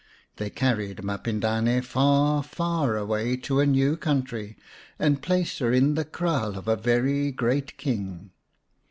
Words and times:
They 0.37 0.49
carried 0.49 1.03
Mapindane 1.03 1.83
far 1.83 2.41
far 2.41 2.97
away 2.97 3.37
to 3.45 3.59
a 3.59 3.67
new 3.67 3.95
country, 3.95 4.57
and 4.97 5.21
placed 5.21 5.59
her 5.59 5.71
in 5.71 5.93
the 5.93 6.05
kraal 6.05 6.57
of 6.57 6.67
a 6.67 6.75
very 6.75 7.31
great 7.31 7.77
King. 7.77 8.31